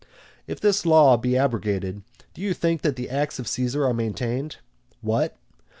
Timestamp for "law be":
0.83-1.37